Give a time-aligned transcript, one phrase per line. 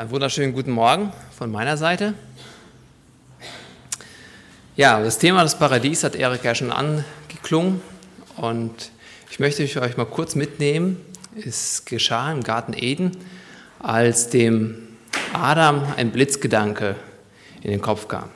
[0.00, 2.14] Einen wunderschönen guten Morgen von meiner Seite.
[4.74, 7.82] Ja, das Thema des Paradies hat Erik ja schon angeklungen
[8.38, 8.92] und
[9.30, 10.96] ich möchte euch mal kurz mitnehmen.
[11.36, 13.14] Es geschah im Garten Eden,
[13.78, 14.88] als dem
[15.34, 16.96] Adam ein Blitzgedanke
[17.60, 18.30] in den Kopf kam.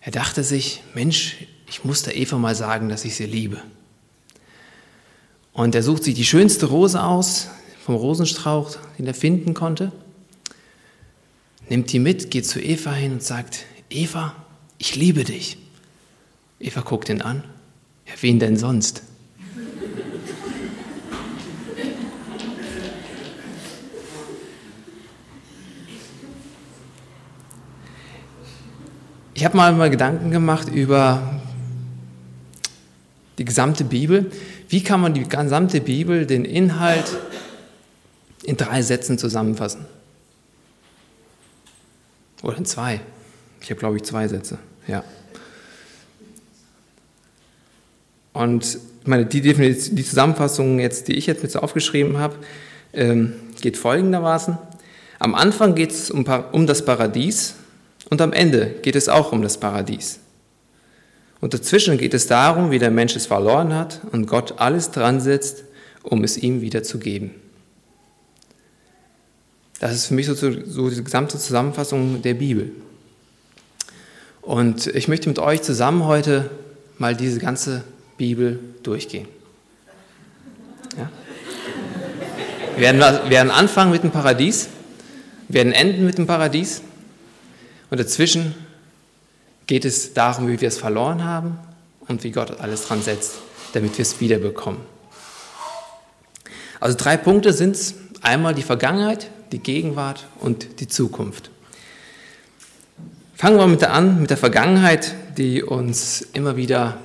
[0.00, 1.36] Er dachte sich, Mensch,
[1.66, 3.58] ich muss der Eva mal sagen, dass ich sie liebe.
[5.52, 7.48] Und er sucht sich die schönste Rose aus
[7.84, 9.92] vom Rosenstrauch, den er finden konnte
[11.70, 14.34] nimmt die mit, geht zu Eva hin und sagt, Eva,
[14.76, 15.56] ich liebe dich.
[16.58, 17.44] Eva guckt ihn an.
[18.06, 19.02] Ja, wen denn sonst?
[29.32, 31.40] Ich habe mal, mal Gedanken gemacht über
[33.38, 34.30] die gesamte Bibel.
[34.68, 37.16] Wie kann man die gesamte Bibel, den Inhalt
[38.42, 39.86] in drei Sätzen zusammenfassen?
[42.42, 43.00] Oder in zwei.
[43.60, 44.58] Ich habe, glaube ich, zwei Sätze.
[44.86, 45.04] Ja.
[48.32, 52.36] Und meine, die, die Zusammenfassung, jetzt, die ich jetzt mit so aufgeschrieben habe,
[52.92, 54.56] ähm, geht folgendermaßen.
[55.18, 57.54] Am Anfang geht es um, um das Paradies
[58.08, 60.20] und am Ende geht es auch um das Paradies.
[61.40, 65.20] Und dazwischen geht es darum, wie der Mensch es verloren hat und Gott alles dran
[65.20, 65.64] setzt,
[66.02, 67.34] um es ihm wieder zu geben.
[69.80, 72.70] Das ist für mich so, so die gesamte Zusammenfassung der Bibel.
[74.42, 76.50] Und ich möchte mit euch zusammen heute
[76.98, 77.82] mal diese ganze
[78.18, 79.26] Bibel durchgehen.
[80.98, 81.10] Ja?
[82.76, 84.68] Wir, werden, wir werden anfangen mit dem Paradies,
[85.48, 86.82] werden enden mit dem Paradies
[87.88, 88.54] und dazwischen
[89.66, 91.58] geht es darum, wie wir es verloren haben
[92.06, 93.38] und wie Gott alles dran setzt,
[93.72, 94.80] damit wir es wiederbekommen.
[96.80, 97.94] Also drei Punkte sind es.
[98.22, 101.50] Einmal die Vergangenheit, die Gegenwart und die Zukunft.
[103.34, 106.98] Fangen wir mit der an, mit der Vergangenheit, die uns immer wieder,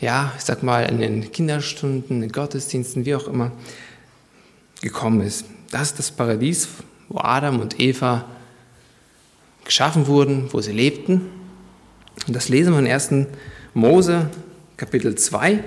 [0.00, 3.52] ja, ich sag mal, in den Kinderstunden, in den Gottesdiensten, wie auch immer,
[4.82, 5.44] gekommen ist.
[5.70, 6.68] Das ist das Paradies,
[7.08, 8.24] wo Adam und Eva
[9.64, 11.30] geschaffen wurden, wo sie lebten.
[12.26, 13.28] Und das lesen wir in 1.
[13.74, 14.30] Mose,
[14.76, 15.62] Kapitel 2.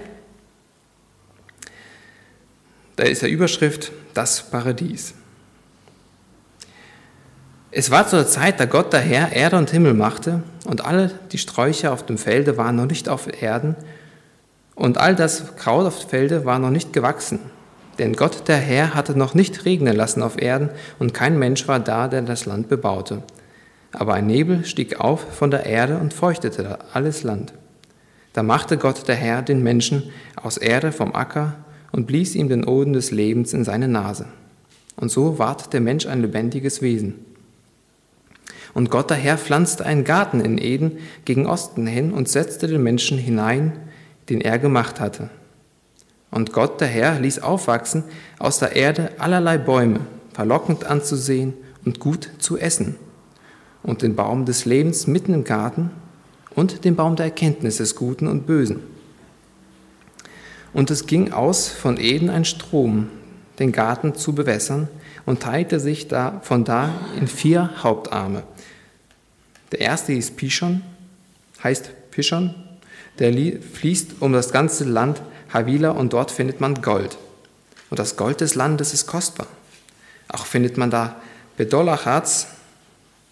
[2.96, 5.13] Da ist der Überschrift Das Paradies.
[7.72, 11.38] Es war zur Zeit, da Gott der Herr Erde und Himmel machte, und alle die
[11.38, 13.75] Sträucher auf dem Felde waren noch nicht auf Erden,
[14.74, 17.40] und all das Kraut auf dem Felde war noch nicht gewachsen.
[18.00, 21.79] Denn Gott der Herr hatte noch nicht regnen lassen auf Erden, und kein Mensch war
[21.79, 23.22] da, der das Land bebaute.
[23.91, 27.53] Aber ein Nebel stieg auf von der Erde und feuchtete alles Land.
[28.34, 30.09] Da machte Gott der Herr den Menschen
[30.41, 31.53] aus Erde vom Acker
[31.91, 34.25] und blies ihm den Oden des Lebens in seine Nase.
[34.96, 37.25] Und so ward der Mensch ein lebendiges Wesen.
[38.74, 42.84] Und Gott der Herr pflanzte einen Garten in Eden gegen Osten hin und setzte den
[42.84, 43.74] Menschen hinein,
[44.30, 45.30] den er gemacht hatte.
[46.31, 48.03] Und Gott der Herr ließ aufwachsen
[48.38, 50.02] aus der Erde allerlei Bäume,
[50.34, 51.53] verlockend anzusehen
[51.85, 52.96] und gut zu essen,
[53.81, 55.90] und den Baum des Lebens mitten im Garten
[56.53, 58.81] und den Baum der Erkenntnis des Guten und Bösen.
[60.74, 63.08] Und es ging aus von Eden ein Strom,
[63.58, 64.88] den Garten zu bewässern,
[65.25, 68.44] und teilte sich da, von da in vier Hauptarme.
[69.72, 70.81] Der erste hieß Pishon,
[71.63, 72.56] heißt Pishon,
[73.19, 75.22] der fließt um das ganze Land
[75.53, 77.18] Havila und dort findet man Gold.
[77.90, 79.47] Und das Gold des Landes ist kostbar.
[80.28, 81.22] Auch findet man da
[81.58, 82.47] Bedolachatz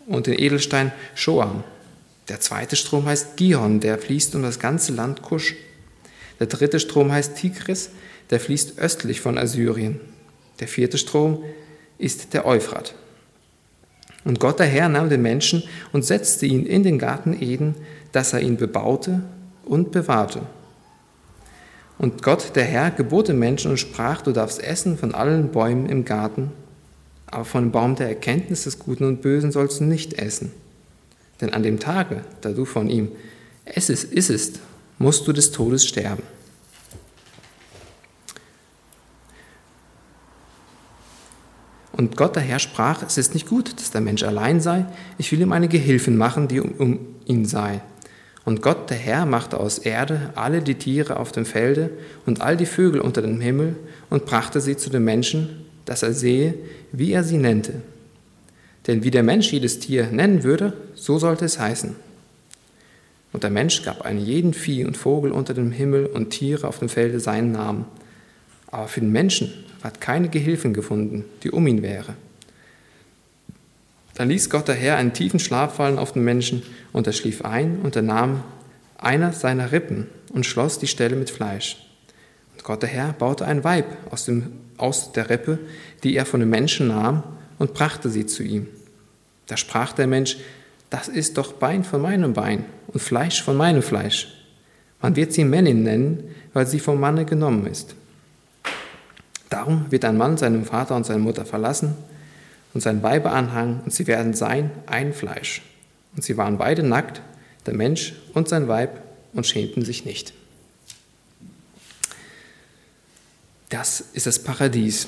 [0.08, 1.64] und den Edelstein Shoam.
[2.28, 5.56] Der zweite Strom heißt Gihon, der fließt um das ganze Land Kusch.
[6.40, 7.92] Der dritte Strom heißt Tigris,
[8.30, 10.00] der fließt östlich von Assyrien.
[10.60, 11.44] Der vierte Strom
[11.98, 12.96] ist der Euphrat.
[14.24, 15.64] Und Gott der Herr nahm den Menschen
[15.94, 17.76] und setzte ihn in den Garten Eden,
[18.12, 19.22] dass er ihn bebaute
[19.64, 20.42] und bewahrte.
[21.98, 25.88] Und Gott der Herr gebot dem Menschen und sprach, du darfst essen von allen Bäumen
[25.88, 26.52] im Garten,
[27.26, 30.52] aber von dem Baum der Erkenntnis des Guten und Bösen sollst du nicht essen.
[31.42, 33.10] Denn an dem Tage, da du von ihm
[33.66, 34.60] essest, isst,
[34.98, 36.24] musst du des Todes sterben.
[41.98, 44.86] Und Gott der Herr sprach, es ist nicht gut, dass der Mensch allein sei,
[45.18, 47.82] ich will ihm eine Gehilfin machen, die um, um ihn sei.
[48.46, 51.90] Und Gott der Herr machte aus Erde alle die Tiere auf dem Felde
[52.26, 53.76] und all die Vögel unter dem Himmel
[54.10, 56.54] und brachte sie zu dem Menschen, dass er sehe,
[56.92, 57.82] wie er sie nennte.
[58.86, 61.96] Denn wie der Mensch jedes Tier nennen würde, so sollte es heißen.
[63.34, 66.80] Und der Mensch gab einem jeden Vieh und Vogel unter dem Himmel und Tiere auf
[66.80, 67.86] dem Felde seinen Namen.
[68.68, 69.54] Aber für den Menschen
[69.84, 72.16] hat keine Gehilfin gefunden, die um ihn wäre.
[74.16, 77.44] Da ließ Gott der Herr einen tiefen Schlaf fallen auf den Menschen, und er schlief
[77.44, 78.44] ein und er nahm
[78.98, 81.86] einer seiner Rippen und schloss die Stelle mit Fleisch.
[82.54, 85.60] Und Gott der Herr baute ein Weib aus, dem, aus der Rippe,
[86.04, 87.24] die er von dem Menschen nahm,
[87.60, 88.68] und brachte sie zu ihm.
[89.48, 90.38] Da sprach der Mensch,
[90.90, 94.28] das ist doch Bein von meinem Bein und Fleisch von meinem Fleisch.
[95.02, 96.24] Man wird sie Männin nennen,
[96.54, 97.96] weil sie vom Manne genommen ist.
[99.50, 101.96] Darum wird ein Mann seinem Vater und seine Mutter verlassen
[102.74, 105.62] und sein Weibe anhangen, und sie werden sein ein Fleisch.
[106.16, 107.22] Und sie waren beide nackt,
[107.66, 109.02] der Mensch und sein Weib,
[109.34, 110.34] und schämten sich nicht.
[113.70, 115.08] Das ist das Paradies,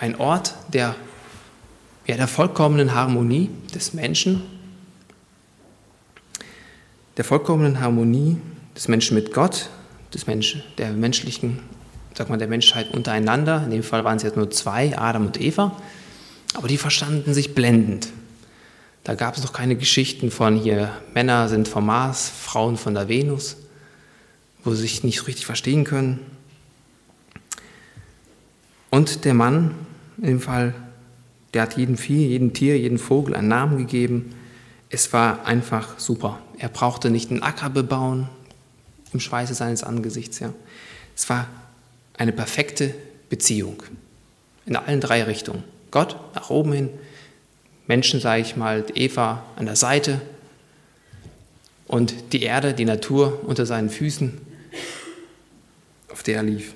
[0.00, 0.96] ein Ort der,
[2.06, 4.42] ja, der vollkommenen Harmonie des Menschen,
[7.16, 8.38] der vollkommenen Harmonie
[8.74, 9.68] des Menschen mit Gott,
[10.12, 11.60] des Menschen, der menschlichen,
[12.14, 13.62] sag mal, der Menschheit untereinander.
[13.64, 15.76] In dem Fall waren es jetzt nur zwei, Adam und Eva,
[16.54, 18.08] aber die verstanden sich blendend.
[19.04, 23.08] Da gab es noch keine Geschichten von hier, Männer sind vom Mars, Frauen von der
[23.08, 23.56] Venus,
[24.62, 26.20] wo sie sich nicht richtig verstehen können.
[28.90, 29.74] Und der Mann,
[30.18, 30.74] in dem Fall,
[31.54, 34.34] der hat jedem Vieh, jedem Tier, jedem Vogel einen Namen gegeben.
[34.90, 36.40] Es war einfach super.
[36.58, 38.28] Er brauchte nicht einen Acker bebauen
[39.12, 40.40] im Schweiße seines Angesichts.
[40.40, 40.52] Ja.
[41.16, 41.46] Es war
[42.20, 42.94] eine perfekte
[43.30, 43.82] Beziehung
[44.66, 45.64] in allen drei Richtungen.
[45.90, 46.90] Gott nach oben hin,
[47.86, 50.20] Menschen, sage ich mal, Eva an der Seite
[51.86, 54.38] und die Erde, die Natur unter seinen Füßen,
[56.10, 56.74] auf der er lief.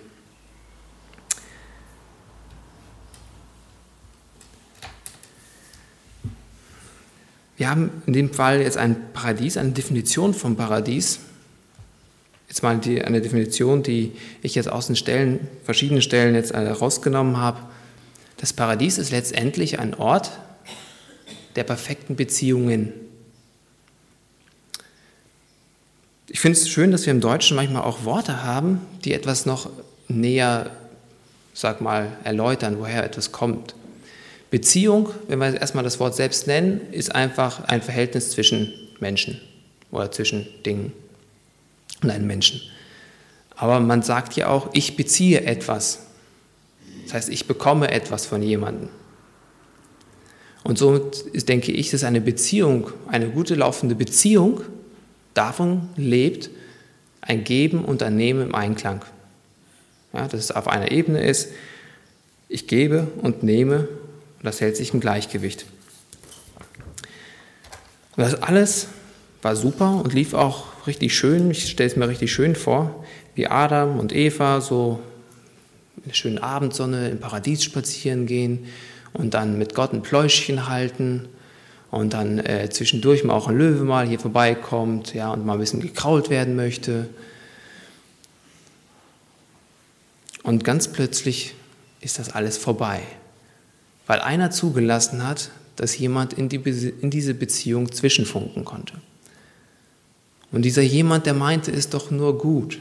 [7.58, 11.20] Wir haben in dem Fall jetzt ein Paradies, eine Definition vom Paradies.
[12.54, 17.38] Jetzt mal die, eine Definition, die ich jetzt aus den Stellen, verschiedenen Stellen jetzt herausgenommen
[17.38, 17.58] habe.
[18.36, 20.30] Das Paradies ist letztendlich ein Ort,
[21.56, 22.92] der perfekten Beziehungen.
[26.28, 29.68] Ich finde es schön, dass wir im Deutschen manchmal auch Worte haben, die etwas noch
[30.06, 30.70] näher,
[31.54, 33.74] sag mal, erläutern, woher etwas kommt.
[34.52, 39.40] Beziehung, wenn wir erstmal das Wort selbst nennen, ist einfach ein Verhältnis zwischen Menschen
[39.90, 40.92] oder zwischen Dingen
[42.04, 42.60] und einem Menschen.
[43.56, 46.06] Aber man sagt ja auch, ich beziehe etwas.
[47.04, 48.88] Das heißt, ich bekomme etwas von jemandem.
[50.62, 54.62] Und somit ist, denke ich, dass eine Beziehung, eine gute laufende Beziehung
[55.34, 56.50] davon lebt,
[57.20, 59.04] ein Geben und ein Nehmen im Einklang.
[60.12, 61.50] Ja, dass es auf einer Ebene ist,
[62.48, 63.88] ich gebe und nehme
[64.38, 65.66] und das hält sich im Gleichgewicht.
[68.16, 68.88] Und das alles
[69.44, 71.50] war super und lief auch richtig schön.
[71.50, 73.04] Ich stelle es mir richtig schön vor,
[73.34, 75.00] wie Adam und Eva so
[75.98, 78.66] in der schönen Abendsonne im Paradies spazieren gehen
[79.12, 81.28] und dann mit Gott ein Pläuschchen halten
[81.90, 85.60] und dann äh, zwischendurch mal auch ein Löwe mal hier vorbeikommt ja, und mal ein
[85.60, 87.08] bisschen gekrault werden möchte.
[90.42, 91.54] Und ganz plötzlich
[92.00, 93.02] ist das alles vorbei,
[94.06, 98.94] weil einer zugelassen hat, dass jemand in, die, in diese Beziehung zwischenfunken konnte.
[100.54, 102.80] Und dieser jemand, der meinte, ist doch nur gut.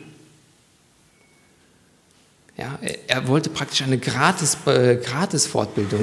[2.55, 2.77] Ja,
[3.07, 5.49] er wollte praktisch eine gratis, äh, gratis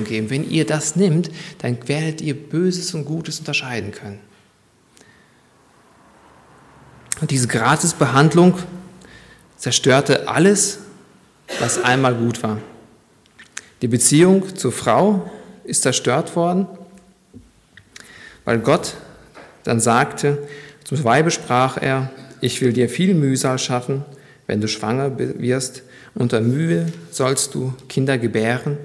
[0.04, 0.30] geben.
[0.30, 4.18] Wenn ihr das nimmt, dann werdet ihr Böses und Gutes unterscheiden können.
[7.20, 8.58] Und diese Gratisbehandlung
[9.56, 10.80] zerstörte alles,
[11.60, 12.58] was einmal gut war.
[13.80, 15.30] Die Beziehung zur Frau
[15.62, 16.66] ist zerstört worden,
[18.44, 18.96] weil Gott
[19.62, 20.48] dann sagte,
[20.84, 22.10] zum Weibe sprach er,
[22.40, 24.04] ich will dir viel Mühsal schaffen,
[24.46, 25.82] wenn du schwanger wirst
[26.14, 28.78] unter Mühe sollst du Kinder gebären,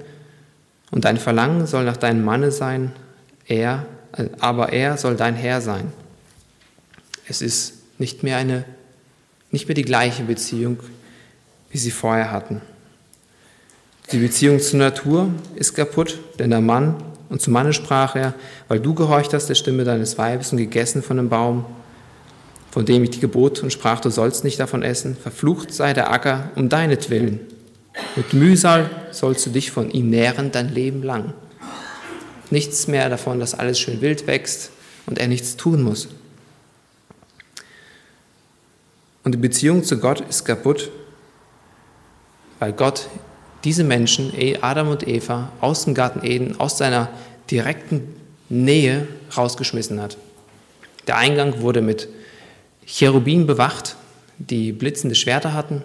[0.92, 2.92] und dein Verlangen soll nach deinem Manne sein,
[3.46, 3.86] er,
[4.38, 5.92] aber er soll dein Herr sein.
[7.28, 8.64] Es ist nicht mehr eine,
[9.50, 10.78] nicht mehr die gleiche Beziehung,
[11.70, 12.60] wie sie vorher hatten.
[14.12, 16.94] Die Beziehung zur Natur ist kaputt, denn der Mann,
[17.28, 18.34] und zum Manne sprach er,
[18.68, 21.64] weil du gehorcht hast der Stimme deines Weibes und gegessen von dem Baum,
[22.76, 25.16] von dem ich die gebot und sprach, du sollst nicht davon essen.
[25.16, 27.40] Verflucht sei der Acker um deinetwillen.
[28.16, 31.32] Mit Mühsal sollst du dich von ihm nähren dein Leben lang.
[32.50, 34.72] Nichts mehr davon, dass alles schön wild wächst
[35.06, 36.08] und er nichts tun muss.
[39.24, 40.90] Und die Beziehung zu Gott ist kaputt,
[42.58, 43.08] weil Gott
[43.64, 47.08] diese Menschen, Adam und Eva, aus dem Garten Eden, aus seiner
[47.50, 48.14] direkten
[48.50, 50.18] Nähe rausgeschmissen hat.
[51.06, 52.10] Der Eingang wurde mit
[52.86, 53.96] Cherubim bewacht,
[54.38, 55.82] die blitzende Schwerter hatten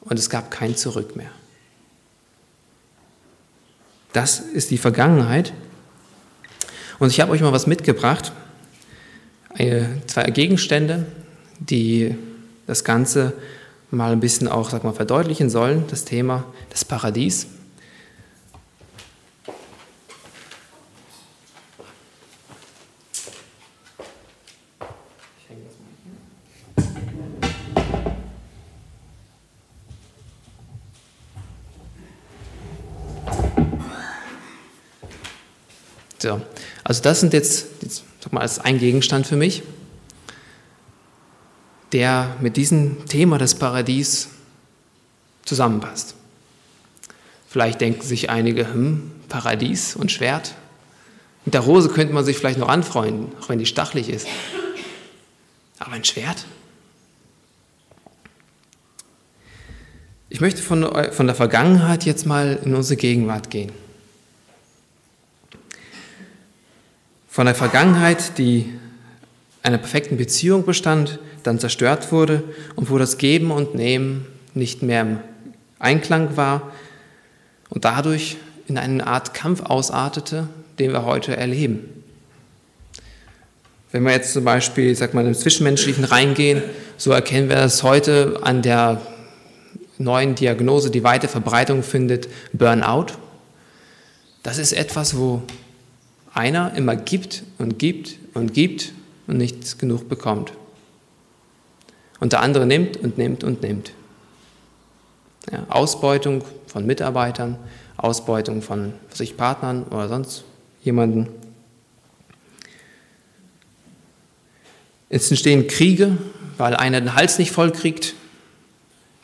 [0.00, 1.30] und es gab kein Zurück mehr.
[4.12, 5.52] Das ist die Vergangenheit.
[6.98, 8.32] Und ich habe euch mal was mitgebracht,
[9.54, 11.06] zwei Gegenstände,
[11.58, 12.14] die
[12.66, 13.34] das Ganze
[13.90, 17.46] mal ein bisschen auch sag mal, verdeutlichen sollen, das Thema des Paradies.
[36.18, 36.40] So,
[36.84, 39.62] also das sind jetzt, jetzt sag mal, als ein Gegenstand für mich,
[41.92, 44.28] der mit diesem Thema des Paradies
[45.44, 46.14] zusammenpasst.
[47.48, 50.54] Vielleicht denken sich einige, hm, Paradies und Schwert.
[51.44, 54.26] Mit der Rose könnte man sich vielleicht noch anfreunden, auch wenn die stachelig ist.
[55.78, 56.44] Aber ein Schwert?
[60.28, 63.70] Ich möchte von, von der Vergangenheit jetzt mal in unsere Gegenwart gehen.
[67.36, 68.72] Von der Vergangenheit, die
[69.62, 72.42] einer perfekten Beziehung bestand, dann zerstört wurde
[72.76, 74.24] und wo das Geben und Nehmen
[74.54, 75.18] nicht mehr im
[75.78, 76.72] Einklang war
[77.68, 78.38] und dadurch
[78.68, 82.02] in eine Art Kampf ausartete, den wir heute erleben.
[83.92, 86.62] Wenn wir jetzt zum Beispiel, sag mal, im Zwischenmenschlichen reingehen,
[86.96, 89.02] so erkennen wir es heute an der
[89.98, 93.08] neuen Diagnose, die weite Verbreitung findet, Burnout.
[94.42, 95.42] Das ist etwas, wo
[96.36, 98.92] einer immer gibt und gibt und gibt
[99.26, 100.52] und nichts genug bekommt.
[102.20, 103.92] Und der andere nimmt und nimmt und nimmt.
[105.50, 107.56] Ja, Ausbeutung von Mitarbeitern,
[107.96, 110.44] Ausbeutung von sich Partnern oder sonst
[110.82, 111.28] jemanden.
[115.08, 116.18] Es entstehen Kriege,
[116.58, 118.14] weil einer den Hals nicht voll kriegt,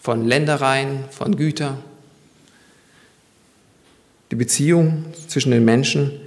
[0.00, 1.78] von Ländereien, von Gütern.
[4.31, 6.22] Die Beziehung zwischen den Menschen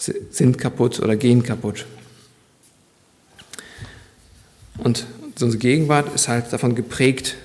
[0.00, 1.86] sind kaputt oder gehen kaputt.
[4.78, 5.06] Und
[5.40, 7.36] unsere Gegenwart ist halt davon geprägt,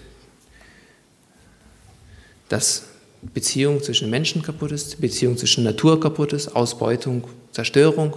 [2.49, 2.83] dass
[3.33, 8.15] Beziehung zwischen Menschen kaputt ist, Beziehung zwischen Natur kaputt ist, Ausbeutung, Zerstörung.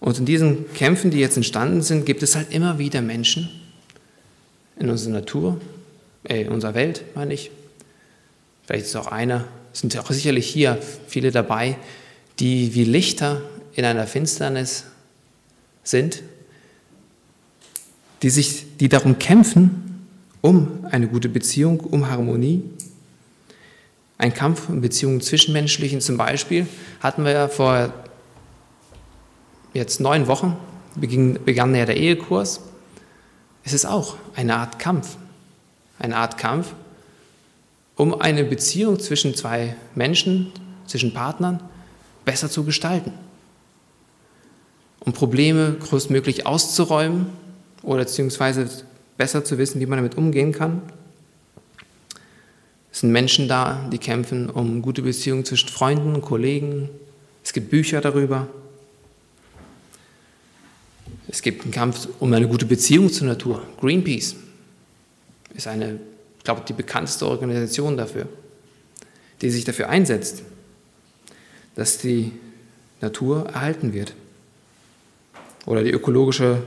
[0.00, 3.48] Und in diesen Kämpfen, die jetzt entstanden sind, gibt es halt immer wieder Menschen
[4.78, 5.60] in unserer Natur,
[6.24, 7.52] äh, in unserer Welt, meine ich.
[8.66, 11.76] Vielleicht ist auch einer sind auch sicherlich hier viele dabei,
[12.38, 13.42] die wie Lichter
[13.74, 14.84] in einer Finsternis
[15.82, 16.22] sind,
[18.22, 20.06] die sich, die darum kämpfen,
[20.40, 22.62] um eine gute Beziehung, um Harmonie.
[24.18, 26.66] Ein Kampf in Beziehungen zwischenmenschlichen zum Beispiel
[27.00, 27.92] hatten wir ja vor
[29.74, 30.56] jetzt neun Wochen,
[30.94, 32.60] begann, begann ja der Ehekurs.
[33.64, 35.16] Es ist auch eine Art Kampf,
[35.98, 36.74] eine Art Kampf,
[37.96, 40.52] um eine Beziehung zwischen zwei Menschen,
[40.86, 41.60] zwischen Partnern
[42.24, 43.12] besser zu gestalten.
[45.00, 47.26] Um Probleme größtmöglich auszuräumen
[47.82, 48.68] oder beziehungsweise
[49.16, 50.82] besser zu wissen, wie man damit umgehen kann.
[52.92, 56.90] Es sind Menschen da, die kämpfen um gute Beziehungen zwischen Freunden und Kollegen.
[57.42, 58.48] Es gibt Bücher darüber.
[61.28, 63.62] Es gibt einen Kampf um eine gute Beziehung zur Natur.
[63.80, 64.36] Greenpeace
[65.54, 65.98] ist eine
[66.42, 68.26] ich glaube, die bekannteste Organisation dafür,
[69.42, 70.42] die sich dafür einsetzt,
[71.76, 72.32] dass die
[73.00, 74.12] Natur erhalten wird.
[75.66, 76.64] Oder die ökologische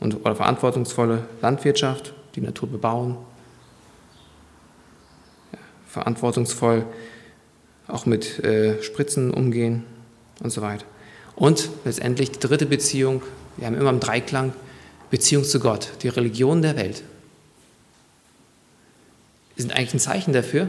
[0.00, 3.16] und oder verantwortungsvolle Landwirtschaft, die Natur bebauen.
[5.52, 6.84] Ja, verantwortungsvoll
[7.86, 9.84] auch mit äh, Spritzen umgehen
[10.42, 10.84] und so weiter.
[11.36, 13.22] Und letztendlich die dritte Beziehung,
[13.56, 14.52] wir haben immer im Dreiklang,
[15.12, 17.04] Beziehung zu Gott, die Religion der Welt
[19.62, 20.68] sind eigentlich ein Zeichen dafür,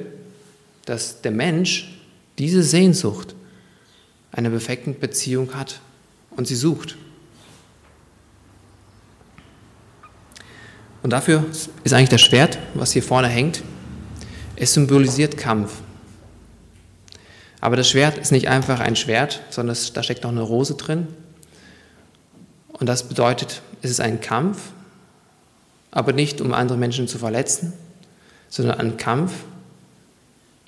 [0.86, 2.00] dass der Mensch
[2.38, 3.36] diese Sehnsucht
[4.32, 5.80] einer perfekten Beziehung hat
[6.32, 6.98] und sie sucht.
[11.02, 11.46] Und dafür
[11.84, 13.64] ist eigentlich das Schwert, was hier vorne hängt,
[14.56, 15.82] es symbolisiert Kampf.
[17.62, 21.08] Aber das Schwert ist nicht einfach ein Schwert, sondern da steckt noch eine Rose drin.
[22.74, 24.72] Und das bedeutet, es ist ein Kampf,
[25.92, 27.74] aber nicht um andere Menschen zu verletzen,
[28.50, 29.32] sondern ein Kampf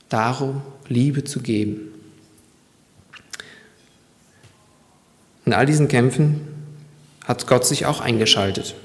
[0.10, 1.94] darum, Liebe zu geben.
[5.46, 6.42] In all diesen Kämpfen
[7.26, 8.76] hat Gott sich auch eingeschaltet.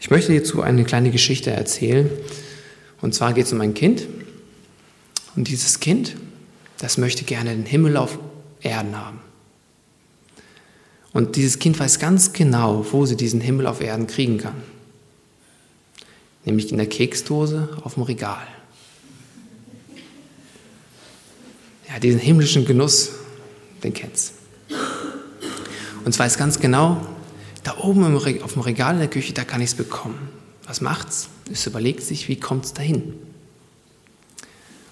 [0.00, 2.10] Ich möchte hierzu eine kleine Geschichte erzählen.
[3.00, 4.06] Und zwar geht es um ein Kind.
[5.36, 6.16] Und dieses Kind,
[6.78, 8.18] das möchte gerne den Himmel auf
[8.60, 9.20] Erden haben.
[11.12, 14.54] Und dieses Kind weiß ganz genau, wo sie diesen Himmel auf Erden kriegen kann
[16.44, 18.46] nämlich in der Keksdose auf dem Regal.
[21.92, 23.10] ja, diesen himmlischen Genuss,
[23.82, 24.34] den kennst.
[26.04, 27.06] Und ist ganz genau,
[27.62, 30.30] da oben auf dem Regal in der Küche, da kann ich es bekommen.
[30.66, 31.28] Was macht's?
[31.50, 33.14] Es überlegt sich, wie kommt es dahin?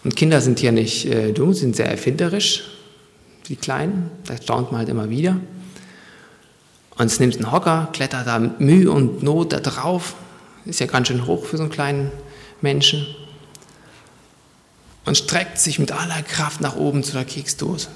[0.05, 2.65] Und Kinder sind hier nicht äh, dumm, sind sehr erfinderisch,
[3.49, 4.11] die Kleinen.
[4.27, 5.41] Da staunt man halt immer wieder.
[6.97, 10.15] Und es nimmt einen Hocker, klettert da mit Mühe und Not da drauf.
[10.65, 12.13] Ist ja ganz schön hoch für so einen kleinen
[12.61, 13.07] Menschen.
[15.05, 17.89] Und streckt sich mit aller Kraft nach oben zu der Keksdose.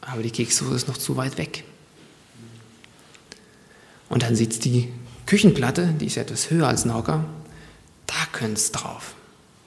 [0.00, 1.64] Aber die Keksdose ist noch zu weit weg.
[4.08, 4.92] Und dann es die
[5.26, 7.24] Küchenplatte, die ist etwas höher als ein Hocker.
[8.06, 9.14] Da könnte es drauf.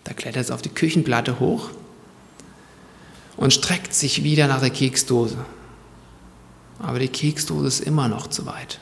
[0.04, 1.72] Da klettert es auf die Küchenplatte hoch
[3.38, 5.44] und streckt sich wieder nach der Keksdose.
[6.80, 8.80] Aber die Keksdose ist immer noch zu weit.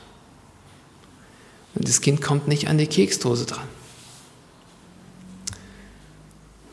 [1.74, 3.66] Und das Kind kommt nicht an die Keksdose dran.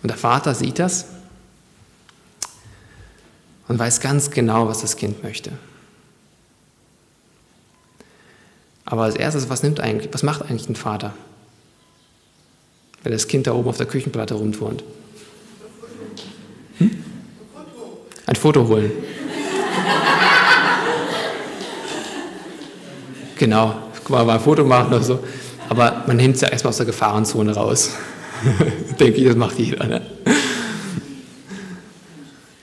[0.02, 1.06] Und der Vater sieht das
[3.68, 5.52] und weiß ganz genau, was das Kind möchte.
[8.86, 11.14] Aber als erstes, was, nimmt eigentlich, was macht eigentlich ein Vater,
[13.04, 14.84] wenn das Kind da oben auf der Küchenplatte rumturnt?
[16.80, 17.04] Hm?
[18.26, 18.92] Ein Foto holen.
[23.38, 25.20] genau, mal ein Foto machen oder so.
[25.70, 27.92] Aber man nimmt es ja erstmal aus der Gefahrenzone raus.
[29.00, 29.86] Denke ich, das macht jeder.
[29.88, 30.02] Ne?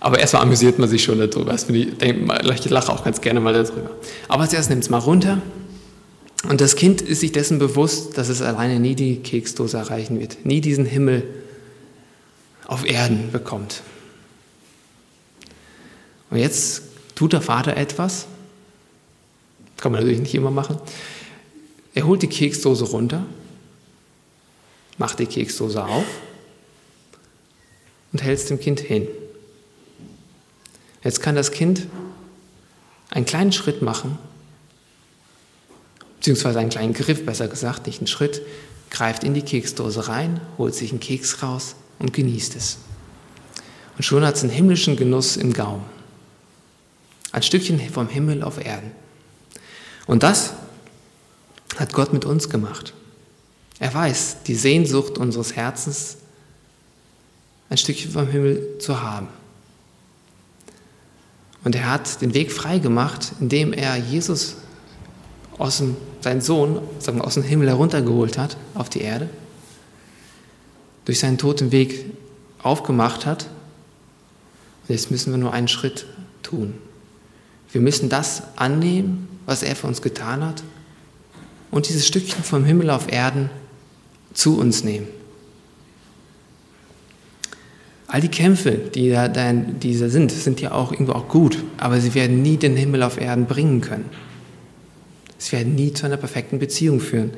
[0.00, 1.52] Aber erstmal amüsiert man sich schon darüber.
[1.52, 3.90] Das ich, ich lache auch ganz gerne mal darüber.
[4.28, 5.43] Aber erstes nimmt es mal runter
[6.47, 10.45] und das Kind ist sich dessen bewusst, dass es alleine nie die Keksdose erreichen wird,
[10.45, 11.25] nie diesen Himmel
[12.67, 13.83] auf Erden bekommt.
[16.31, 16.83] Und jetzt
[17.17, 18.26] tut der Vater etwas,
[19.78, 20.78] kann man natürlich nicht immer machen.
[21.99, 23.26] Er holt die Keksdose runter,
[24.99, 26.05] macht die Keksdose auf
[28.12, 29.09] und hält es dem Kind hin.
[31.02, 31.88] Jetzt kann das Kind
[33.11, 34.16] einen kleinen Schritt machen
[36.18, 38.42] beziehungsweise einen kleinen Griff, besser gesagt, nicht einen Schritt,
[38.90, 42.79] greift in die Keksdose rein, holt sich einen Keks raus und genießt es.
[43.96, 45.85] Und schon hat es einen himmlischen Genuss im Gaumen.
[47.33, 48.92] Ein Stückchen vom Himmel auf Erden.
[50.07, 50.53] Und das
[51.79, 52.93] hat Gott mit uns gemacht.
[53.79, 56.17] Er weiß, die Sehnsucht unseres Herzens,
[57.71, 59.29] ein Stückchen vom Himmel zu haben.
[61.64, 64.57] Und er hat den Weg frei gemacht, indem er Jesus
[65.59, 69.29] aus dem, seinen Sohn sagen wir, aus dem Himmel heruntergeholt hat auf die Erde,
[71.05, 72.07] durch seinen toten Weg
[72.62, 73.45] aufgemacht hat.
[74.83, 76.07] Und jetzt müssen wir nur einen Schritt
[76.43, 76.75] tun.
[77.71, 80.62] Wir müssen das annehmen, was er für uns getan hat,
[81.70, 83.50] und dieses Stückchen vom Himmel auf Erden
[84.35, 85.07] zu uns nehmen.
[88.07, 92.00] All die Kämpfe, die da, die da sind, sind ja auch irgendwo auch gut, aber
[92.00, 94.07] sie werden nie den Himmel auf Erden bringen können.
[95.38, 97.33] Es werden nie zu einer perfekten Beziehung führen.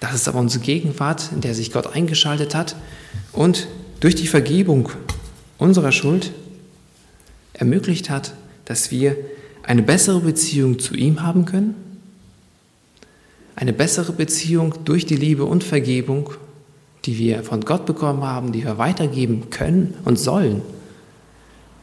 [0.00, 2.76] Das ist aber unsere Gegenwart, in der sich Gott eingeschaltet hat
[3.32, 3.68] und
[4.00, 4.88] durch die Vergebung
[5.58, 6.32] unserer Schuld
[7.52, 8.32] ermöglicht hat,
[8.64, 9.16] dass wir
[9.62, 11.74] eine bessere Beziehung zu ihm haben können,
[13.60, 16.30] eine bessere Beziehung durch die Liebe und Vergebung,
[17.04, 20.62] die wir von Gott bekommen haben, die wir weitergeben können und sollen,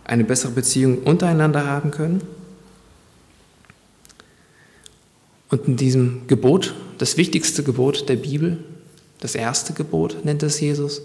[0.03, 2.21] eine bessere Beziehung untereinander haben können
[5.49, 8.63] Und in diesem Gebot, das wichtigste Gebot der Bibel,
[9.19, 11.01] das erste Gebot nennt es Jesus,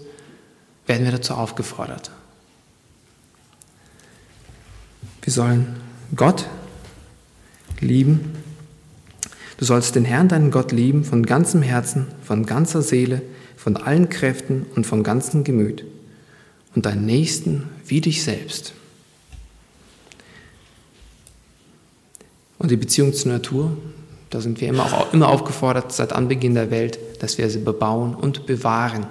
[0.85, 2.11] werden wir dazu aufgefordert.
[5.21, 5.77] Wir sollen
[6.15, 6.45] Gott
[7.79, 8.35] lieben.
[9.57, 13.21] Du sollst den Herrn, deinen Gott, lieben von ganzem Herzen, von ganzer Seele,
[13.55, 15.85] von allen Kräften und vom ganzen Gemüt.
[16.75, 18.73] Und deinen Nächsten wie dich selbst.
[22.57, 23.77] Und die Beziehung zur Natur,
[24.29, 28.15] da sind wir immer, auch, immer aufgefordert, seit Anbeginn der Welt, dass wir sie bebauen
[28.15, 29.05] und bewahren.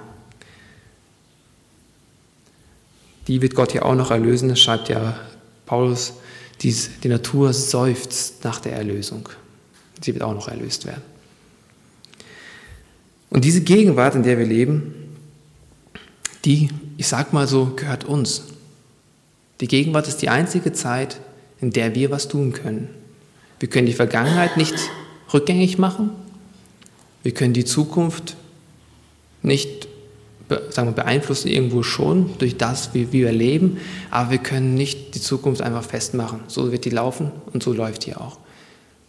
[3.27, 5.17] Die wird Gott ja auch noch erlösen, das schreibt ja
[5.65, 6.13] Paulus,
[6.61, 9.29] die, die Natur seufzt nach der Erlösung.
[10.03, 11.01] Sie wird auch noch erlöst werden.
[13.29, 14.93] Und diese Gegenwart, in der wir leben,
[16.45, 18.43] die, ich sag mal so, gehört uns.
[19.61, 21.19] Die Gegenwart ist die einzige Zeit,
[21.59, 22.89] in der wir was tun können.
[23.59, 24.75] Wir können die Vergangenheit nicht
[25.33, 26.11] rückgängig machen.
[27.23, 28.35] Wir können die Zukunft
[29.41, 29.87] nicht
[30.69, 33.77] sagen wir, beeinflussen irgendwo schon durch das, wie, wie wir leben,
[34.11, 36.41] aber wir können nicht die Zukunft einfach festmachen.
[36.47, 38.37] So wird die laufen und so läuft die auch.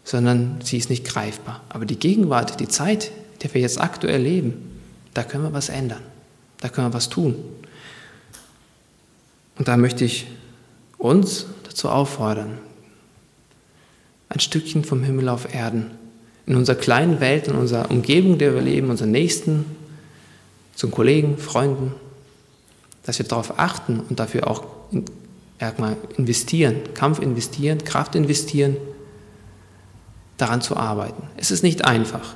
[0.04, 1.62] Sondern sie ist nicht greifbar.
[1.70, 4.80] Aber die Gegenwart, die Zeit, in der wir jetzt aktuell leben,
[5.14, 6.02] da können wir was ändern.
[6.60, 7.36] Da können wir was tun.
[9.56, 10.26] Und da möchte ich
[10.98, 12.58] uns dazu auffordern,
[14.28, 15.92] ein Stückchen vom Himmel auf Erden,
[16.46, 19.64] in unserer kleinen Welt, in unserer Umgebung, in der wir leben, unseren Nächsten,
[20.74, 21.94] zu Kollegen, Freunden,
[23.04, 24.64] dass wir darauf achten und dafür auch
[26.16, 28.76] investieren, Kampf investieren, Kraft investieren,
[30.36, 31.22] daran zu arbeiten.
[31.36, 32.34] Es ist nicht einfach.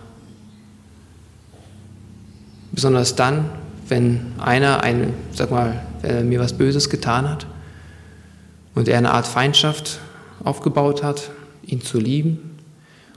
[2.73, 3.51] Besonders dann,
[3.89, 5.83] wenn einer ein, sag mal,
[6.23, 7.47] mir was Böses getan hat
[8.75, 9.99] und er eine Art Feindschaft
[10.45, 11.31] aufgebaut hat,
[11.65, 12.59] ihn zu lieben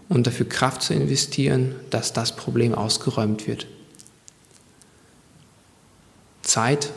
[0.10, 3.67] und dafür Kraft zu investieren, dass das Problem ausgeräumt wird.
[6.41, 6.89] Zeit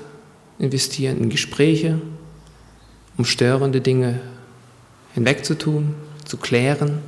[0.58, 2.00] investieren in Gespräche,
[3.16, 4.20] um störende Dinge
[5.12, 5.94] hinwegzutun,
[6.24, 7.02] zu klären,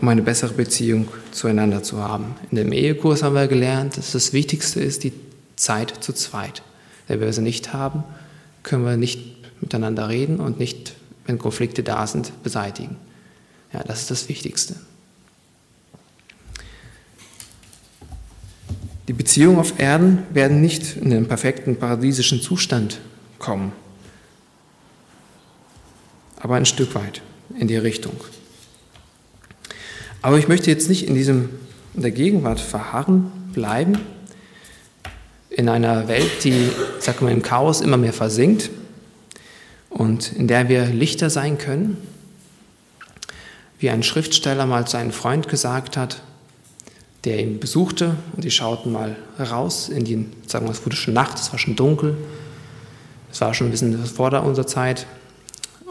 [0.00, 2.36] um eine bessere Beziehung zueinander zu haben.
[2.50, 5.12] In dem Ehekurs haben wir gelernt, dass das Wichtigste ist die
[5.56, 6.62] Zeit zu zweit.
[7.08, 8.04] Wenn wir sie nicht haben,
[8.62, 10.94] können wir nicht miteinander reden und nicht,
[11.26, 12.96] wenn Konflikte da sind, beseitigen.
[13.72, 14.76] Ja, das ist das Wichtigste.
[19.08, 23.00] Die Beziehungen auf Erden werden nicht in den perfekten paradiesischen Zustand
[23.38, 23.72] kommen,
[26.38, 27.20] aber ein Stück weit
[27.58, 28.14] in die Richtung.
[30.20, 31.48] Aber ich möchte jetzt nicht in, diesem,
[31.94, 33.98] in der Gegenwart verharren bleiben,
[35.50, 38.70] in einer Welt, die, sag mal, im Chaos immer mehr versinkt
[39.90, 41.96] und in der wir Lichter sein können,
[43.78, 46.20] wie ein Schriftsteller mal zu einem Freund gesagt hat,
[47.24, 51.14] der ihn besuchte und die schauten mal raus in die, sagen wir, es wurde schon
[51.14, 52.16] Nacht, es war schon dunkel,
[53.30, 55.06] es war schon ein bisschen vor unserer Zeit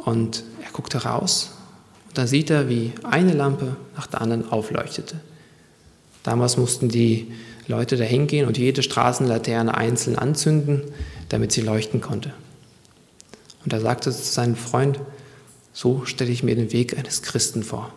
[0.04, 1.57] und er guckte raus
[2.08, 5.20] und da sieht er, wie eine Lampe nach der anderen aufleuchtete.
[6.24, 7.32] Damals mussten die
[7.68, 10.84] Leute da hingehen und jede Straßenlaterne einzeln anzünden,
[11.30, 12.34] damit sie leuchten konnte.
[13.64, 15.00] Und er sagte zu seinem Freund,
[15.74, 17.94] so stelle ich mir den Weg eines Christen vor.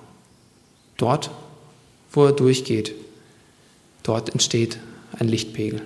[0.97, 1.31] Dort,
[2.13, 2.95] wo er durchgeht,
[4.03, 4.79] Dort entsteht
[5.19, 5.83] ein Lichtpegel,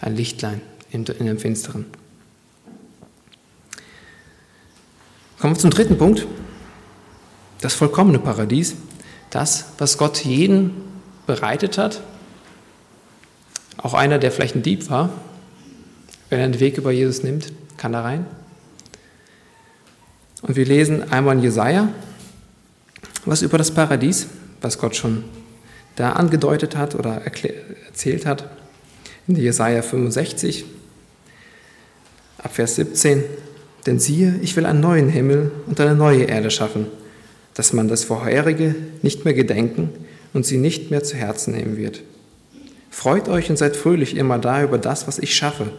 [0.00, 1.86] ein Lichtlein in dem Finsteren.
[5.38, 6.26] Kommen wir zum dritten Punkt.
[7.60, 8.76] Das vollkommene Paradies.
[9.30, 10.72] Das, was Gott jeden
[11.26, 12.00] bereitet hat.
[13.76, 15.10] Auch einer, der vielleicht ein Dieb war,
[16.30, 18.26] wenn er den Weg über Jesus nimmt, kann da rein.
[20.42, 21.88] Und wir lesen einmal in Jesaja
[23.26, 24.28] was über das Paradies,
[24.60, 25.24] was Gott schon
[25.96, 27.22] da angedeutet hat oder
[27.86, 28.48] erzählt hat.
[29.26, 30.64] In Jesaja 65,
[32.38, 33.24] ab Vers 17.
[33.86, 36.86] Denn siehe, ich will einen neuen Himmel und eine neue Erde schaffen,
[37.56, 39.90] dass man das Vorherige nicht mehr gedenken
[40.34, 42.02] und sie nicht mehr zu Herzen nehmen wird.
[42.90, 45.70] Freut euch und seid fröhlich immer da über das, was ich schaffe.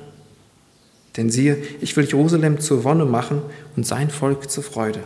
[1.15, 3.41] Denn siehe, ich will Jerusalem zur Wonne machen
[3.75, 4.99] und sein Volk zur Freude.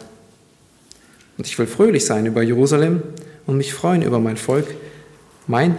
[1.38, 3.04] Und ich will fröhlich sein über Jerusalem
[3.46, 4.68] und mich freuen über mein Volk,
[5.48, 5.78] mein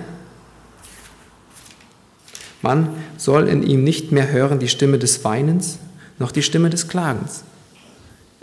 [2.61, 5.79] Mann soll in ihm nicht mehr hören die Stimme des Weinens,
[6.19, 7.45] noch die Stimme des Klagens.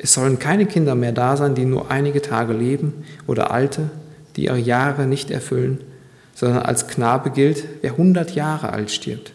[0.01, 3.89] Es sollen keine Kinder mehr da sein, die nur einige Tage leben, oder Alte,
[4.35, 5.81] die ihre Jahre nicht erfüllen,
[6.33, 9.33] sondern als Knabe gilt, wer hundert Jahre alt stirbt.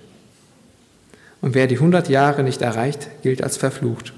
[1.43, 4.15] Und wer die hundert Jahre nicht erreicht, gilt als verflucht.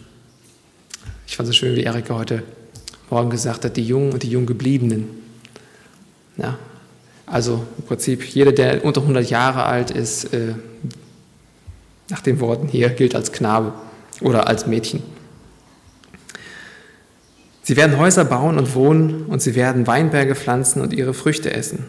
[1.27, 2.45] Ich fand es schön, wie Erika heute
[3.11, 5.09] Morgen gesagt hat, die Jungen und die Junggebliebenen.
[6.37, 6.57] Ja,
[7.27, 10.55] also im Prinzip jeder, der unter 100 Jahre alt ist, äh,
[12.09, 13.73] nach den Worten hier, gilt als Knabe
[14.21, 15.03] oder als Mädchen.
[17.67, 21.85] Sie werden Häuser bauen und wohnen und sie werden Weinberge pflanzen und ihre Früchte essen.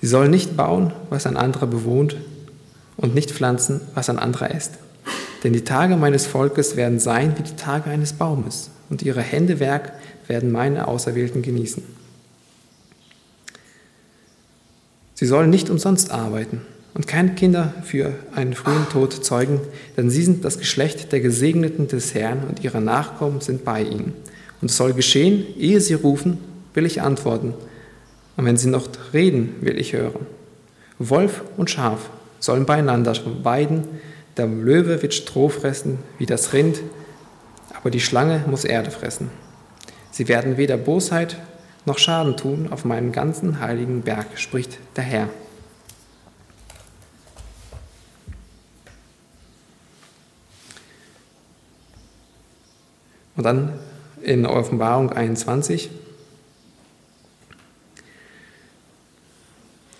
[0.00, 2.16] Sie sollen nicht bauen, was ein anderer bewohnt
[2.96, 4.78] und nicht pflanzen, was ein anderer esst.
[5.44, 9.92] Denn die Tage meines Volkes werden sein wie die Tage eines Baumes und ihre Händewerk
[10.28, 11.82] werden meine Auserwählten genießen.
[15.12, 16.62] Sie sollen nicht umsonst arbeiten
[16.94, 19.60] und keine Kinder für einen frühen Tod zeugen,
[19.98, 24.14] denn sie sind das Geschlecht der Gesegneten des Herrn und ihre Nachkommen sind bei ihnen.
[24.60, 26.38] Und soll geschehen, ehe sie rufen,
[26.74, 27.54] will ich antworten.
[28.36, 30.26] Und wenn sie noch reden, will ich hören.
[30.98, 33.84] Wolf und Schaf sollen beieinander weiden,
[34.36, 36.80] der Löwe wird Stroh fressen wie das Rind,
[37.74, 39.30] aber die Schlange muss Erde fressen.
[40.10, 41.36] Sie werden weder Bosheit
[41.86, 45.28] noch Schaden tun auf meinem ganzen heiligen Berg, spricht der Herr.
[53.36, 53.79] Und dann
[54.22, 55.90] in Offenbarung 21.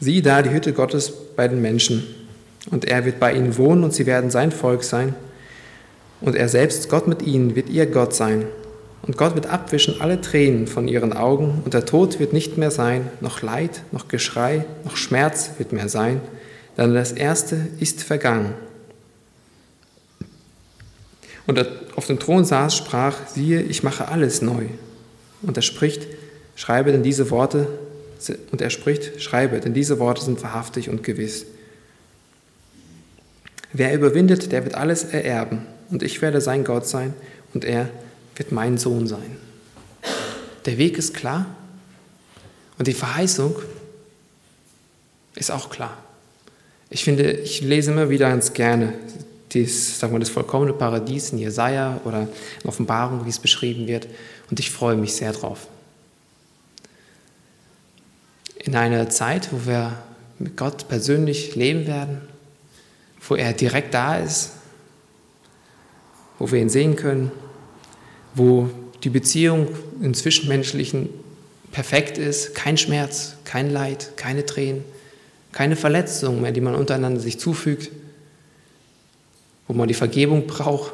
[0.00, 2.04] Sieh da die Hütte Gottes bei den Menschen,
[2.70, 5.14] und er wird bei ihnen wohnen, und sie werden sein Volk sein.
[6.20, 8.46] Und er selbst, Gott mit ihnen, wird ihr Gott sein.
[9.02, 12.70] Und Gott wird abwischen alle Tränen von ihren Augen, und der Tod wird nicht mehr
[12.70, 16.20] sein, noch Leid, noch Geschrei, noch Schmerz wird mehr sein,
[16.76, 18.54] denn das Erste ist vergangen.
[21.50, 24.66] Und er auf dem Thron saß, sprach, siehe, ich mache alles neu.
[25.42, 26.06] Und er spricht,
[26.54, 27.66] schreibe denn diese Worte,
[28.52, 31.46] und er spricht, schreibe, denn diese Worte sind wahrhaftig und gewiss.
[33.72, 37.14] Wer überwindet, der wird alles ererben, und ich werde sein Gott sein,
[37.52, 37.88] und er
[38.36, 39.36] wird mein Sohn sein.
[40.66, 41.46] Der Weg ist klar
[42.78, 43.56] und die Verheißung
[45.34, 45.98] ist auch klar.
[46.90, 48.92] Ich finde, ich lese immer wieder ganz gerne
[49.52, 52.28] dies, sagen wir, das vollkommene Paradies in Jesaja oder
[52.62, 54.06] in Offenbarung, wie es beschrieben wird,
[54.50, 55.68] und ich freue mich sehr drauf.
[58.56, 60.02] In einer Zeit, wo wir
[60.38, 62.20] mit Gott persönlich leben werden,
[63.28, 64.52] wo er direkt da ist,
[66.38, 67.30] wo wir ihn sehen können,
[68.34, 68.70] wo
[69.04, 69.68] die Beziehung
[70.02, 71.08] im Zwischenmenschlichen
[71.72, 74.84] perfekt ist, kein Schmerz, kein Leid, keine Tränen,
[75.52, 77.90] keine Verletzungen mehr, die man untereinander sich zufügt,
[79.70, 80.92] wo man die Vergebung braucht.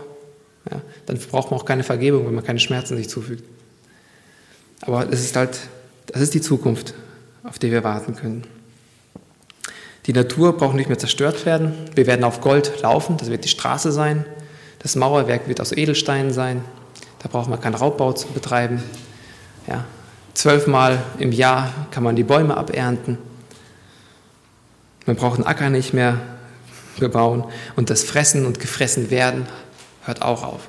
[0.70, 3.42] Ja, dann braucht man auch keine Vergebung, wenn man keine Schmerzen sich zufügt.
[4.82, 5.58] Aber das ist halt,
[6.08, 6.92] das ist die Zukunft,
[7.42, 8.44] auf die wir warten können.
[10.04, 11.72] Die Natur braucht nicht mehr zerstört werden.
[11.94, 14.26] Wir werden auf Gold laufen, das wird die Straße sein.
[14.80, 16.62] Das Mauerwerk wird aus Edelsteinen sein.
[17.20, 18.82] Da braucht man keinen Raubbau zu betreiben.
[19.66, 19.86] Ja,
[20.34, 23.16] zwölfmal im Jahr kann man die Bäume abernten.
[25.06, 26.20] Man braucht den Acker nicht mehr
[27.00, 27.44] bebauen.
[27.76, 29.46] Und das Fressen und Gefressen werden
[30.04, 30.68] hört auch auf.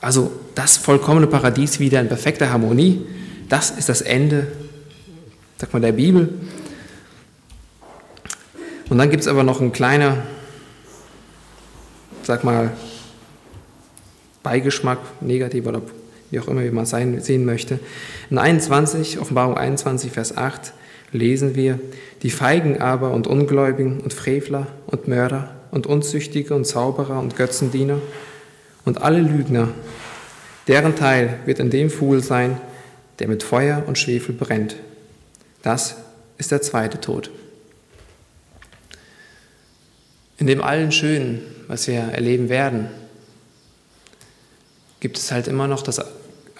[0.00, 3.06] Also das vollkommene Paradies wieder in perfekter Harmonie,
[3.48, 4.46] das ist das Ende,
[5.58, 6.40] sag mal, der Bibel.
[8.88, 10.18] Und dann gibt es aber noch ein kleiner,
[12.22, 12.72] sag mal,
[14.42, 15.82] Beigeschmack, negativ oder
[16.30, 17.78] wie auch immer wie man es sehen möchte.
[18.30, 20.72] In 21, Offenbarung 21, Vers 8
[21.12, 21.78] lesen wir,
[22.22, 27.98] die Feigen aber und Ungläubigen und Frevler und Mörder und Unzüchtige und Zauberer und Götzendiener
[28.84, 29.68] und alle Lügner,
[30.68, 32.60] deren Teil wird in dem Fuhl sein,
[33.18, 34.76] der mit Feuer und Schwefel brennt.
[35.62, 35.96] Das
[36.38, 37.30] ist der zweite Tod.
[40.38, 42.88] In dem allen Schönen, was wir erleben werden,
[45.00, 46.00] gibt es halt immer noch das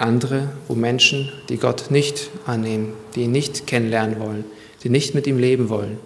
[0.01, 4.45] andere, wo Menschen, die Gott nicht annehmen, die ihn nicht kennenlernen wollen,
[4.83, 5.99] die nicht mit ihm leben wollen,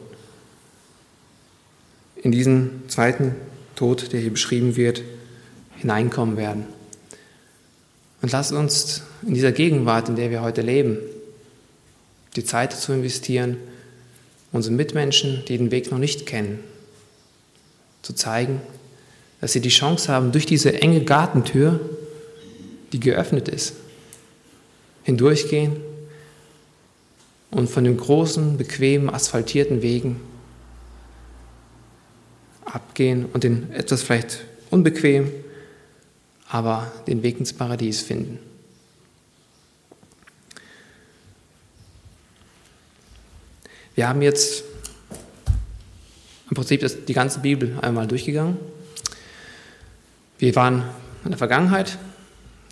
[2.16, 3.35] in diesen zweiten
[3.76, 5.02] Tod, der hier beschrieben wird,
[5.76, 6.64] hineinkommen werden.
[8.22, 10.98] Und lasst uns in dieser Gegenwart, in der wir heute leben,
[12.37, 13.59] die Zeit zu investieren,
[14.50, 16.61] unseren Mitmenschen, die den Weg noch nicht kennen,
[18.02, 18.61] zu zeigen,
[19.40, 21.80] dass sie die Chance haben, durch diese enge Gartentür,
[22.92, 23.74] die geöffnet ist,
[25.05, 25.77] hindurchgehen
[27.51, 30.21] und von den großen, bequemen, asphaltierten Wegen
[32.64, 34.40] abgehen und den etwas vielleicht
[34.71, 35.31] unbequem,
[36.49, 38.38] aber den Weg ins Paradies finden.
[43.95, 44.64] Wir haben jetzt
[46.51, 48.57] im Prinzip die ganze Bibel einmal durchgegangen.
[50.38, 50.83] Wir waren
[51.25, 51.97] in der Vergangenheit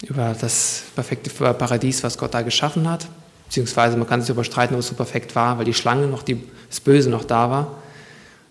[0.03, 3.07] über das perfekte Paradies, was Gott da geschaffen hat.
[3.47, 6.23] Beziehungsweise man kann sich darüber streiten, ob es so perfekt war, weil die Schlange noch,
[6.23, 7.83] die, das Böse noch da war.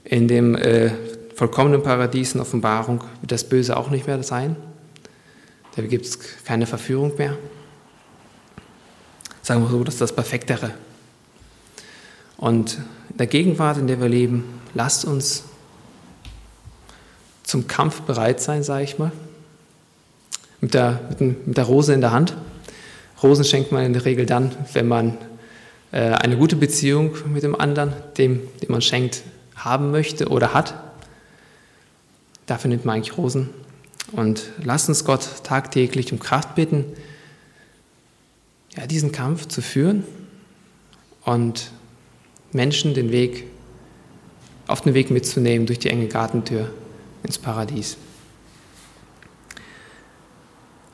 [0.03, 0.91] In dem äh,
[1.35, 4.55] vollkommenen Paradies in Offenbarung wird das Böse auch nicht mehr sein.
[5.75, 7.37] Da gibt es keine Verführung mehr.
[9.41, 10.71] Sagen wir so, das ist das Perfektere.
[12.37, 12.77] Und
[13.09, 15.43] in der Gegenwart, in der wir leben, lasst uns
[17.43, 19.11] zum Kampf bereit sein, sage ich mal.
[20.61, 22.35] Mit der, mit der Rose in der Hand.
[23.21, 25.17] Rosen schenkt man in der Regel dann, wenn man
[25.91, 29.23] äh, eine gute Beziehung mit dem anderen, dem, dem man schenkt,
[29.55, 30.75] haben möchte oder hat.
[32.45, 33.49] Dafür nimmt man eigentlich Rosen.
[34.11, 36.85] Und lasst uns Gott tagtäglich um Kraft bitten,
[38.75, 40.03] ja, diesen Kampf zu führen
[41.23, 41.71] und
[42.51, 43.45] Menschen den Weg
[44.67, 46.73] auf den Weg mitzunehmen durch die enge Gartentür
[47.23, 47.97] ins Paradies.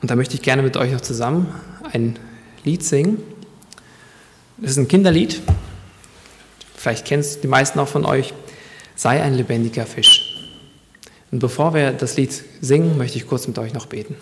[0.00, 1.52] Und da möchte ich gerne mit euch noch zusammen
[1.92, 2.18] ein
[2.64, 3.22] Lied singen.
[4.58, 5.40] Das ist ein Kinderlied.
[6.76, 8.34] Vielleicht kennt es die meisten auch von euch.
[8.94, 10.50] Sei ein lebendiger Fisch.
[11.30, 14.16] Und bevor wir das Lied singen, möchte ich kurz mit euch noch beten.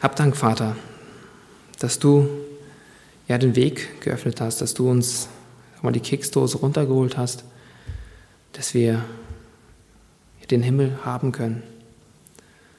[0.00, 0.76] Hab Dank, Vater,
[1.78, 2.28] dass du
[3.28, 5.28] ja den Weg geöffnet hast, dass du uns
[5.82, 7.44] mal die Keksdose runtergeholt hast,
[8.52, 9.04] dass wir
[10.50, 11.62] den Himmel haben können,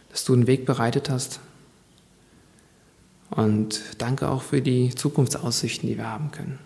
[0.10, 1.40] dass du einen Weg bereitet hast.
[3.30, 6.60] Und danke auch für die Zukunftsaussichten, die wir haben können.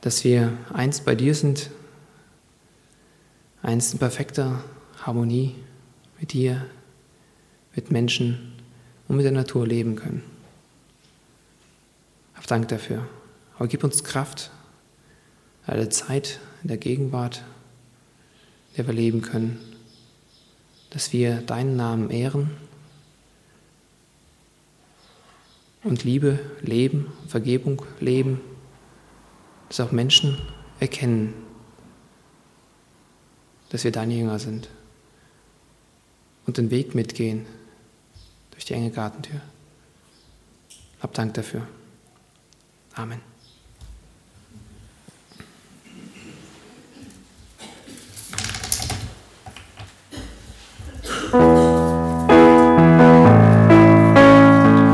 [0.00, 1.70] Dass wir einst bei dir sind,
[3.62, 4.62] einst in perfekter
[5.02, 5.54] Harmonie
[6.18, 6.66] mit dir,
[7.76, 8.52] mit Menschen
[9.06, 10.22] und mit der Natur leben können.
[12.34, 13.06] Hab Dank dafür.
[13.56, 14.50] Aber gib uns Kraft,
[15.66, 17.44] alle Zeit in der Gegenwart,
[18.76, 19.58] der wir leben können,
[20.90, 22.50] dass wir deinen Namen ehren
[25.82, 28.40] und Liebe leben, Vergebung leben,
[29.68, 30.38] dass auch Menschen
[30.80, 31.34] erkennen,
[33.70, 34.68] dass wir deine Jünger sind
[36.46, 37.46] und den Weg mitgehen
[38.52, 39.40] durch die enge Gartentür.
[41.00, 41.66] Hab Dank dafür.
[42.94, 43.33] Amen.